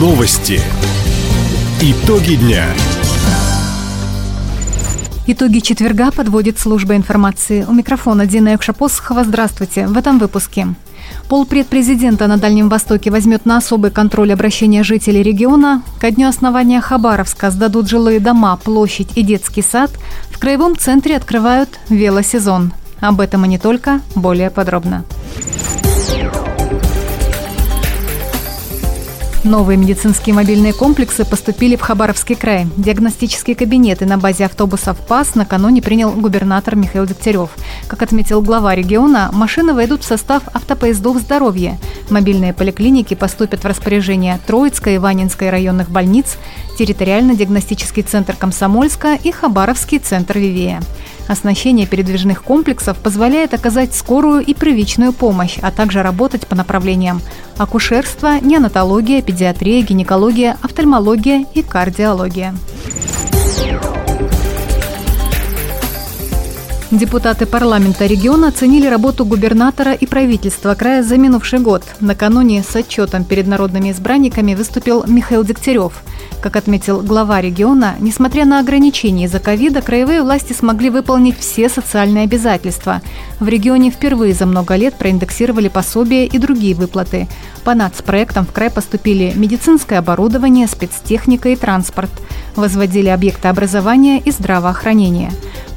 Новости. 0.00 0.58
Итоги 1.82 2.36
дня. 2.36 2.64
Итоги 5.26 5.58
четверга 5.58 6.10
подводит 6.10 6.58
служба 6.58 6.96
информации. 6.96 7.66
У 7.68 7.72
микрофона 7.72 8.24
Дина 8.24 8.54
Экшапосхова. 8.54 9.24
Здравствуйте. 9.24 9.86
В 9.86 9.98
этом 9.98 10.18
выпуске. 10.18 10.68
Полпред 11.28 11.66
президента 11.66 12.28
на 12.28 12.38
Дальнем 12.38 12.70
Востоке 12.70 13.10
возьмет 13.10 13.44
на 13.44 13.58
особый 13.58 13.90
контроль 13.90 14.32
обращения 14.32 14.84
жителей 14.84 15.22
региона. 15.22 15.82
Ко 16.00 16.10
дню 16.10 16.28
основания 16.28 16.80
Хабаровска 16.80 17.50
сдадут 17.50 17.86
жилые 17.86 18.20
дома, 18.20 18.56
площадь 18.56 19.10
и 19.16 19.22
детский 19.22 19.60
сад. 19.60 19.90
В 20.30 20.38
краевом 20.38 20.78
центре 20.78 21.14
открывают 21.14 21.78
велосезон. 21.90 22.72
Об 23.00 23.20
этом 23.20 23.44
и 23.44 23.48
не 23.48 23.58
только, 23.58 24.00
более 24.14 24.48
подробно. 24.48 25.04
Новые 29.50 29.76
медицинские 29.76 30.32
мобильные 30.32 30.72
комплексы 30.72 31.24
поступили 31.24 31.74
в 31.74 31.80
Хабаровский 31.80 32.36
край. 32.36 32.68
Диагностические 32.76 33.56
кабинеты 33.56 34.06
на 34.06 34.16
базе 34.16 34.44
автобусов 34.44 34.96
ПАС 35.08 35.34
накануне 35.34 35.82
принял 35.82 36.12
губернатор 36.12 36.76
Михаил 36.76 37.04
Дегтярев. 37.04 37.50
Как 37.88 38.00
отметил 38.00 38.42
глава 38.42 38.76
региона, 38.76 39.28
машины 39.32 39.74
войдут 39.74 40.04
в 40.04 40.06
состав 40.06 40.44
автопоездов 40.54 41.16
здоровья. 41.16 41.80
Мобильные 42.10 42.54
поликлиники 42.54 43.14
поступят 43.14 43.64
в 43.64 43.66
распоряжение 43.66 44.38
Троицкой 44.46 44.94
и 44.94 44.98
Ванинской 44.98 45.50
районных 45.50 45.90
больниц, 45.90 46.36
территориально-диагностический 46.78 48.04
центр 48.04 48.36
Комсомольска 48.36 49.18
и 49.20 49.32
Хабаровский 49.32 49.98
центр 49.98 50.38
Вивея. 50.38 50.80
Оснащение 51.30 51.86
передвижных 51.86 52.42
комплексов 52.42 52.98
позволяет 52.98 53.54
оказать 53.54 53.94
скорую 53.94 54.44
и 54.44 54.52
первичную 54.52 55.12
помощь, 55.12 55.58
а 55.62 55.70
также 55.70 56.02
работать 56.02 56.44
по 56.48 56.56
направлениям 56.56 57.22
акушерство, 57.56 58.40
неонатология, 58.40 59.22
педиатрия, 59.22 59.80
гинекология, 59.82 60.56
офтальмология 60.60 61.46
и 61.54 61.62
кардиология. 61.62 62.52
Депутаты 66.90 67.46
парламента 67.46 68.04
региона 68.06 68.48
оценили 68.48 68.88
работу 68.88 69.24
губернатора 69.24 69.92
и 69.92 70.06
правительства 70.06 70.74
края 70.74 71.04
за 71.04 71.18
минувший 71.18 71.60
год. 71.60 71.84
Накануне 72.00 72.64
с 72.64 72.74
отчетом 72.74 73.22
перед 73.22 73.46
народными 73.46 73.92
избранниками 73.92 74.56
выступил 74.56 75.04
Михаил 75.06 75.44
Дегтярев. 75.44 76.02
Как 76.42 76.56
отметил 76.56 77.00
глава 77.00 77.40
региона, 77.40 77.94
несмотря 78.00 78.44
на 78.44 78.58
ограничения 78.58 79.26
из-за 79.26 79.38
ковида, 79.38 79.82
краевые 79.82 80.22
власти 80.22 80.52
смогли 80.52 80.90
выполнить 80.90 81.38
все 81.38 81.68
социальные 81.68 82.24
обязательства. 82.24 83.02
В 83.38 83.46
регионе 83.46 83.92
впервые 83.92 84.34
за 84.34 84.46
много 84.46 84.74
лет 84.74 84.94
проиндексировали 84.94 85.68
пособия 85.68 86.26
и 86.26 86.38
другие 86.38 86.74
выплаты. 86.74 87.28
По 87.62 87.74
нацпроектам 87.74 88.44
в 88.44 88.52
край 88.52 88.68
поступили 88.68 89.32
медицинское 89.36 89.98
оборудование, 89.98 90.66
спецтехника 90.66 91.50
и 91.50 91.56
транспорт. 91.56 92.10
Возводили 92.56 93.08
объекты 93.08 93.46
образования 93.46 94.18
и 94.18 94.32
здравоохранения. 94.32 95.30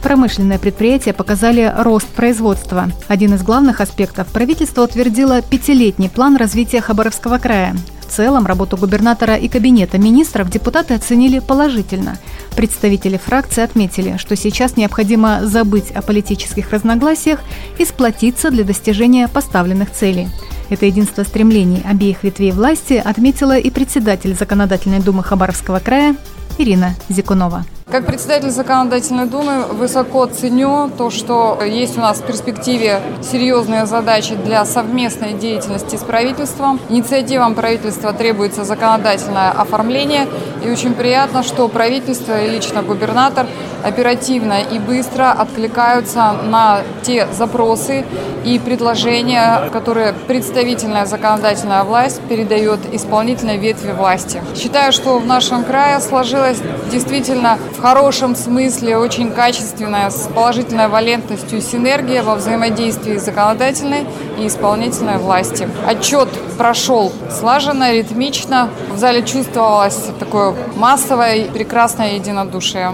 Промышленные 0.04 0.60
предприятия 0.60 1.14
показали 1.14 1.74
рост 1.76 2.08
производства. 2.08 2.92
Один 3.08 3.34
из 3.34 3.42
главных 3.42 3.82
аспектов– 3.82 4.28
правительство 4.34 4.84
утвердило 4.84 5.42
пятилетний 5.42 6.10
план 6.10 6.36
развития 6.36 6.82
Хабаровского 6.82 7.40
края 7.40 7.76
целом 8.14 8.46
работу 8.46 8.78
губернатора 8.78 9.36
и 9.36 9.48
кабинета 9.48 9.98
министров 9.98 10.50
депутаты 10.50 10.94
оценили 10.94 11.40
положительно. 11.40 12.18
Представители 12.56 13.18
фракции 13.18 13.64
отметили, 13.64 14.18
что 14.18 14.36
сейчас 14.36 14.78
необходимо 14.78 15.46
забыть 15.46 15.92
о 15.92 16.04
политических 16.04 16.72
разногласиях 16.72 17.40
и 17.80 17.86
сплотиться 17.86 18.52
для 18.52 18.64
достижения 18.64 19.28
поставленных 19.28 19.92
целей. 19.92 20.28
Это 20.70 20.86
единство 20.86 21.24
стремлений 21.24 21.82
обеих 21.84 22.24
ветвей 22.24 22.52
власти 22.52 23.02
отметила 23.04 23.58
и 23.58 23.70
председатель 23.72 24.36
Законодательной 24.36 25.00
думы 25.00 25.24
Хабаровского 25.24 25.80
края 25.80 26.16
Ирина 26.60 26.96
Зикунова. 27.10 27.66
Как 27.92 28.06
председатель 28.06 28.50
Законодательной 28.50 29.26
Думы 29.28 29.66
высоко 29.66 30.26
ценю 30.26 30.90
то, 30.98 31.10
что 31.10 31.60
есть 31.64 31.98
у 31.98 32.02
нас 32.02 32.20
в 32.20 32.26
перспективе 32.26 33.02
серьезные 33.22 33.86
задачи 33.86 34.36
для 34.36 34.66
совместной 34.66 35.34
деятельности 35.34 35.96
с 35.96 36.04
правительством. 36.04 36.80
Инициативам 36.90 37.56
правительства 37.56 38.14
требуется 38.14 38.64
законодательное 38.64 39.52
оформление. 39.52 40.28
И 40.64 40.72
очень 40.72 40.94
приятно, 40.94 41.44
что 41.44 41.68
правительство 41.68 42.42
и 42.42 42.50
лично 42.50 42.82
губернатор 42.82 43.46
оперативно 43.84 44.62
и 44.62 44.80
быстро 44.80 45.32
откликаются 45.32 46.32
на 46.44 46.82
те 47.02 47.28
запросы 47.34 48.06
и 48.46 48.60
предложения, 48.60 49.70
которые 49.72 50.14
представительная 50.14 51.06
законодательная 51.06 51.84
власть 51.84 52.22
передает 52.22 52.80
исполнительной 52.94 53.58
ветви 53.58 53.92
власти. 53.92 54.42
Считаю, 54.56 54.94
что 54.94 55.20
в 55.20 55.26
нашем 55.26 55.64
крае 55.64 56.00
сложилась 56.00 56.60
действительно 56.92 57.58
в 57.78 57.82
хорошем 57.84 58.34
смысле 58.34 58.96
очень 58.96 59.30
качественная, 59.30 60.10
с 60.10 60.30
положительной 60.34 60.88
валентностью 60.88 61.60
синергия 61.60 62.24
во 62.24 62.36
взаимодействии 62.36 63.18
законодательной 63.18 64.06
и 64.40 64.48
исполнительной 64.48 65.18
власти. 65.18 65.68
Отчет 65.86 66.30
прошел 66.58 67.12
слаженно, 67.30 67.92
ритмично. 67.92 68.70
В 68.90 68.98
зале 68.98 69.22
чувствовалось 69.22 70.00
такое 70.18 70.56
массовое, 70.78 71.52
прекрасное 71.52 72.14
единодушие. 72.14 72.94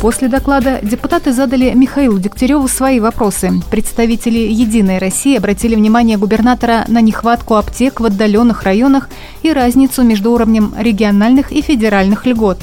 После 0.00 0.28
доклада 0.28 0.78
депутаты 0.80 1.32
задали 1.32 1.72
Михаилу 1.74 2.20
Дегтяреву 2.20 2.68
свои 2.68 3.00
вопросы. 3.00 3.50
Представители 3.68 4.38
«Единой 4.38 4.98
России» 4.98 5.36
обратили 5.36 5.74
внимание 5.74 6.16
губернатора 6.16 6.84
на 6.86 7.00
нехватку 7.00 7.56
аптек 7.56 7.98
в 7.98 8.04
отдаленных 8.04 8.62
районах 8.62 9.08
и 9.42 9.52
разницу 9.52 10.04
между 10.04 10.30
уровнем 10.30 10.72
региональных 10.78 11.50
и 11.50 11.62
федеральных 11.62 12.26
льгот. 12.26 12.58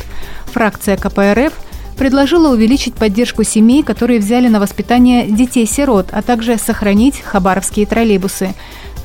Фракция 0.46 0.96
КПРФ 0.96 1.52
предложила 1.98 2.54
увеличить 2.54 2.94
поддержку 2.96 3.44
семей, 3.44 3.84
которые 3.84 4.20
взяли 4.20 4.48
на 4.48 4.62
воспитание 4.62 5.28
детей-сирот, 5.28 6.08
а 6.12 6.22
также 6.22 6.58
сохранить 6.58 7.20
хабаровские 7.20 7.86
троллейбусы. 7.86 8.54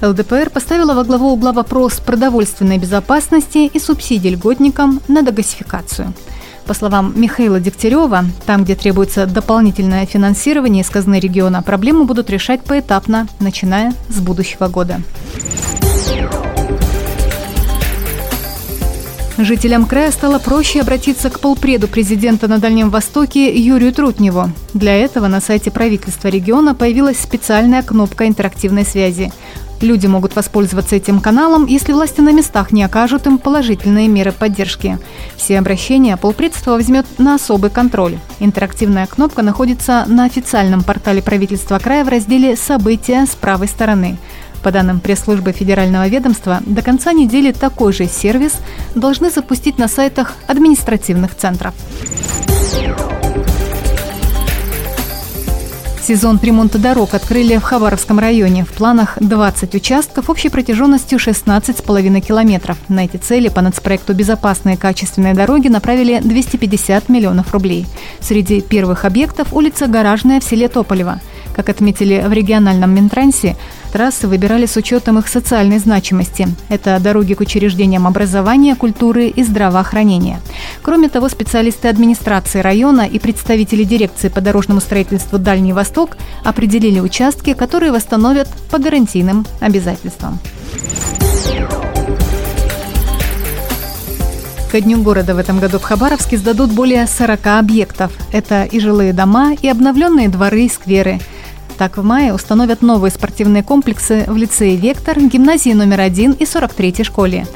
ЛДПР 0.02 0.50
поставила 0.50 0.94
во 0.94 1.02
главу 1.02 1.32
угла 1.32 1.52
вопрос 1.52 1.94
продовольственной 1.94 2.78
безопасности 2.78 3.70
и 3.72 3.78
субсидий 3.80 4.30
льготникам 4.30 5.00
на 5.08 5.22
догасификацию. 5.22 6.14
По 6.70 6.75
словам 6.75 7.12
Михаила 7.16 7.58
Дегтярева, 7.58 8.26
там, 8.47 8.62
где 8.62 8.76
требуется 8.76 9.26
дополнительное 9.26 10.06
финансирование 10.06 10.84
из 10.84 10.88
казны 10.88 11.19
региона, 11.19 11.62
проблему 11.62 12.04
будут 12.04 12.31
решать 12.31 12.62
поэтапно, 12.62 13.26
начиная 13.41 13.92
с 14.08 14.20
будущего 14.20 14.69
года. 14.69 15.00
Жителям 19.36 19.84
края 19.86 20.12
стало 20.12 20.38
проще 20.38 20.82
обратиться 20.82 21.28
к 21.28 21.41
полпреду 21.41 21.88
президента 21.88 22.47
на 22.47 22.59
Дальнем 22.59 22.91
Востоке 22.91 23.53
Юрию 23.53 23.92
Трутневу. 23.92 24.53
Для 24.72 24.94
этого 24.94 25.26
на 25.26 25.41
сайте 25.41 25.72
правительства 25.72 26.28
региона 26.28 26.76
появилась 26.76 27.19
специальная 27.19 27.82
кнопка 27.82 28.28
интерактивной 28.28 28.84
связи. 28.84 29.32
Люди 29.80 30.06
могут 30.06 30.36
воспользоваться 30.36 30.96
этим 30.96 31.20
каналом, 31.20 31.64
если 31.64 31.92
власти 31.92 32.20
на 32.20 32.32
местах 32.32 32.70
не 32.70 32.82
окажут 32.82 33.26
им 33.26 33.38
положительные 33.38 34.08
меры 34.08 34.30
поддержки. 34.30 34.98
Все 35.36 35.58
обращения 35.58 36.16
полпредство 36.18 36.72
возьмет 36.72 37.06
на 37.18 37.36
особый 37.36 37.70
контроль. 37.70 38.18
Интерактивная 38.41 39.06
кнопка 39.06 39.42
находится 39.42 40.04
на 40.06 40.24
официальном 40.24 40.82
портале 40.82 41.22
правительства 41.22 41.78
края 41.78 42.04
в 42.04 42.08
разделе 42.08 42.56
«События» 42.56 43.24
с 43.24 43.34
правой 43.34 43.68
стороны. 43.68 44.18
По 44.62 44.70
данным 44.70 45.00
пресс-службы 45.00 45.52
федерального 45.52 46.06
ведомства, 46.06 46.60
до 46.66 46.82
конца 46.82 47.14
недели 47.14 47.50
такой 47.50 47.94
же 47.94 48.06
сервис 48.06 48.58
должны 48.94 49.30
запустить 49.30 49.78
на 49.78 49.88
сайтах 49.88 50.34
административных 50.47 51.34
центров. 51.34 51.72
Сезон 56.03 56.41
ремонта 56.43 56.78
дорог 56.78 57.15
открыли 57.15 57.56
в 57.59 57.62
Хабаровском 57.62 58.19
районе. 58.19 58.65
В 58.65 58.72
планах 58.72 59.19
20 59.21 59.74
участков 59.74 60.30
общей 60.30 60.48
протяженностью 60.48 61.19
16,5 61.19 62.21
километров. 62.21 62.78
На 62.89 63.04
эти 63.04 63.19
цели 63.19 63.48
по 63.48 63.60
нацпроекту 63.60 64.15
«Безопасные 64.15 64.78
качественные 64.78 65.34
дороги» 65.34 65.69
направили 65.69 66.19
250 66.21 67.10
миллионов 67.10 67.53
рублей. 67.53 67.86
Среди 68.21 68.63
первых 68.63 69.04
объектов 69.04 69.53
улица 69.53 69.86
Гаражная 69.86 70.41
в 70.41 70.45
селе 70.45 70.69
Тополево. 70.69 71.21
Как 71.60 71.68
отметили 71.68 72.24
в 72.27 72.33
региональном 72.33 72.95
Минтрансе, 72.95 73.54
трассы 73.92 74.27
выбирали 74.27 74.65
с 74.65 74.78
учетом 74.78 75.18
их 75.18 75.28
социальной 75.28 75.77
значимости. 75.77 76.48
Это 76.71 76.98
дороги 77.01 77.34
к 77.34 77.41
учреждениям 77.41 78.07
образования, 78.07 78.77
культуры 78.77 79.27
и 79.27 79.42
здравоохранения. 79.42 80.41
Кроме 80.80 81.10
того, 81.10 81.28
специалисты 81.28 81.89
администрации 81.89 82.60
района 82.60 83.03
и 83.03 83.18
представители 83.18 83.84
дирекции 83.84 84.30
по 84.30 84.41
дорожному 84.41 84.80
строительству 84.80 85.36
«Дальний 85.36 85.74
Восток» 85.74 86.16
определили 86.45 86.98
участки, 86.98 87.53
которые 87.53 87.92
восстановят 87.92 88.48
по 88.71 88.78
гарантийным 88.78 89.45
обязательствам. 89.60 90.39
Ко 94.72 94.80
дню 94.80 95.03
города 95.03 95.34
в 95.34 95.39
этом 95.39 95.60
году 95.60 95.78
в 95.78 95.83
Хабаровске 95.83 96.39
сдадут 96.39 96.72
более 96.72 97.07
40 97.07 97.47
объектов. 97.59 98.12
Это 98.33 98.65
и 98.65 98.80
жилые 98.80 99.12
дома, 99.12 99.53
и 99.53 99.68
обновленные 99.68 100.30
дворы 100.30 100.62
и 100.62 100.71
скверы– 100.71 101.21
Так, 101.80 101.97
в 101.97 102.04
мае 102.04 102.34
установят 102.34 102.82
новые 102.82 103.10
спортивные 103.10 103.62
комплексы 103.62 104.27
в 104.28 104.36
лицее 104.36 104.77
«Вектор», 104.77 105.18
гимназии 105.18 105.72
номер 105.72 106.00
один 106.00 106.32
и 106.32 106.44
43-й 106.44 107.04
школе. 107.04 107.47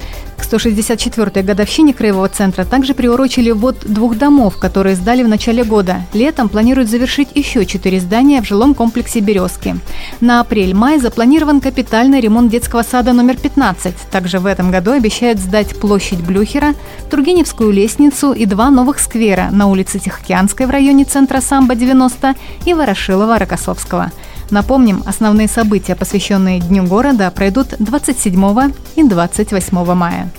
К 0.44 0.46
164-й 0.46 1.42
годовщине 1.42 1.94
Краевого 1.94 2.28
центра 2.28 2.66
также 2.66 2.92
приурочили 2.92 3.50
ввод 3.50 3.78
двух 3.84 4.18
домов, 4.18 4.58
которые 4.58 4.94
сдали 4.94 5.22
в 5.22 5.28
начале 5.28 5.64
года. 5.64 6.02
Летом 6.12 6.50
планируют 6.50 6.90
завершить 6.90 7.28
еще 7.34 7.64
четыре 7.64 7.98
здания 7.98 8.42
в 8.42 8.44
жилом 8.44 8.74
комплексе 8.74 9.20
«Березки». 9.20 9.74
На 10.20 10.40
апрель-май 10.40 10.98
запланирован 10.98 11.62
капитальный 11.62 12.20
ремонт 12.20 12.50
детского 12.50 12.82
сада 12.82 13.14
номер 13.14 13.38
15. 13.38 13.94
Также 14.10 14.38
в 14.38 14.44
этом 14.44 14.70
году 14.70 14.92
обещают 14.92 15.38
сдать 15.38 15.80
площадь 15.80 16.20
Блюхера, 16.20 16.74
Тургеневскую 17.10 17.70
лестницу 17.70 18.32
и 18.32 18.44
два 18.44 18.70
новых 18.70 18.98
сквера 18.98 19.48
на 19.50 19.66
улице 19.68 19.98
Тихоокеанской 19.98 20.66
в 20.66 20.70
районе 20.70 21.04
центра 21.04 21.38
Самбо-90 21.38 22.36
и 22.66 22.74
Ворошилова-Рокоссовского. 22.74 24.12
Напомним, 24.50 25.02
основные 25.06 25.48
события, 25.48 25.94
посвященные 25.94 26.60
Дню 26.60 26.84
города, 26.84 27.30
пройдут 27.30 27.74
27 27.78 28.72
и 28.96 29.02
28 29.02 29.94
мая. 29.94 30.30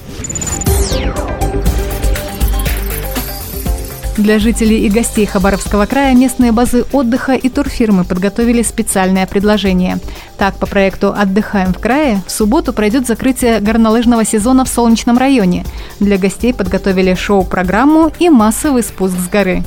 Для 4.18 4.40
жителей 4.40 4.86
и 4.86 4.90
гостей 4.90 5.26
Хабаровского 5.26 5.86
края 5.88 6.16
местные 6.16 6.54
базы 6.54 6.86
отдыха 6.94 7.34
и 7.34 7.50
турфирмы 7.50 8.06
подготовили 8.06 8.62
специальное 8.62 9.28
предложение. 9.28 9.98
Так, 10.38 10.56
по 10.56 10.66
проекту 10.66 11.14
«Отдыхаем 11.14 11.74
в 11.74 11.80
крае» 11.80 12.22
в 12.26 12.32
субботу 12.32 12.72
пройдет 12.72 13.08
закрытие 13.08 13.60
горнолыжного 13.60 14.24
сезона 14.24 14.64
в 14.64 14.70
Солнечном 14.70 15.18
районе. 15.18 15.66
Для 16.00 16.18
гостей 16.18 16.54
подготовили 16.54 17.14
шоу-программу 17.14 18.10
и 18.18 18.30
массовый 18.30 18.84
спуск 18.84 19.16
с 19.20 19.28
горы. 19.28 19.64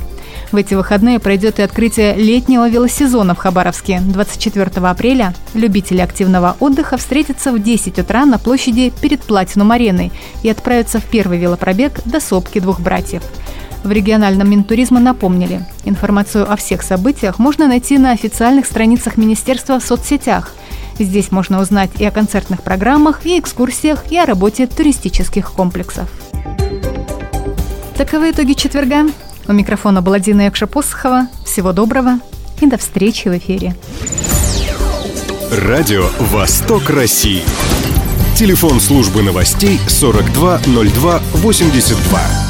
В 0.51 0.57
эти 0.57 0.73
выходные 0.75 1.19
пройдет 1.19 1.59
и 1.59 1.63
открытие 1.63 2.15
летнего 2.15 2.69
велосезона 2.69 3.35
в 3.35 3.39
Хабаровске. 3.39 4.01
24 4.01 4.71
апреля 4.87 5.35
любители 5.53 6.01
активного 6.01 6.57
отдыха 6.59 6.97
встретятся 6.97 7.53
в 7.53 7.63
10 7.63 7.99
утра 7.99 8.25
на 8.25 8.39
площади 8.39 8.93
перед 9.03 9.21
Платинум-ареной 9.21 10.11
и 10.43 10.49
отправятся 10.49 11.01
в 11.01 11.05
первый 11.05 11.39
велопробег 11.39 12.01
до 12.07 12.21
сопки 12.21 12.61
двух 12.61 12.81
братьев. 12.81 13.23
В 13.85 13.93
региональном 13.93 14.51
Минтуризма 14.51 15.01
напомнили, 15.01 15.65
информацию 15.85 16.51
о 16.51 16.57
всех 16.57 16.83
событиях 16.83 17.39
можно 17.39 17.69
найти 17.69 17.99
на 17.99 18.13
официальных 18.13 18.67
страницах 18.67 19.19
Министерства 19.19 19.79
в 19.79 19.85
соцсетях. 19.85 20.55
Здесь 20.99 21.31
можно 21.31 21.61
узнать 21.61 21.91
и 21.99 22.05
о 22.05 22.11
концертных 22.11 22.63
программах, 22.63 23.25
и 23.25 23.39
экскурсиях, 23.39 24.11
и 24.11 24.19
о 24.19 24.27
работе 24.27 24.67
туристических 24.67 25.53
комплексов. 25.53 26.11
Таковы 27.97 28.31
итоги 28.31 28.55
четверга. 28.55 29.05
У 29.49 29.53
микрофона 29.53 30.03
была 30.03 30.19
Дина 30.19 30.47
Якша-Посохова. 30.47 31.29
Всего 31.45 31.73
доброго 31.73 32.19
и 32.61 32.67
до 32.67 32.77
встречи 32.77 33.29
в 33.29 33.39
эфире. 33.39 33.75
Радио 35.51 36.05
«Восток 36.19 36.91
России». 36.91 37.43
Телефон 38.37 38.79
службы 38.79 39.23
новостей 39.23 39.81
420282. 39.89 42.48